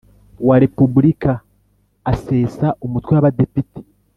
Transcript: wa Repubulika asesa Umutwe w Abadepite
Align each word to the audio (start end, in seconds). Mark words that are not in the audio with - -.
wa 0.47 0.55
Repubulika 0.63 1.31
asesa 2.11 2.67
Umutwe 2.85 3.11
w 3.13 3.19
Abadepite 3.21 3.79